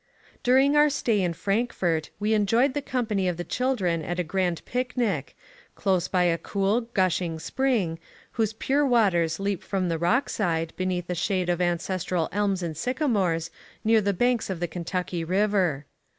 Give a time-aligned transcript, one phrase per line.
[0.41, 4.65] During our stay in Frankfort we enjoyed the company of the children at a grand
[4.65, 5.37] pic nic,
[5.75, 7.99] close by a cool, gush ing spring,
[8.31, 12.75] whose pure waters leap from the rock side beneath the shade 6f ancestral elms and
[12.77, 13.51] sycamores,
[13.83, 15.85] near the banks of the Kentucky River.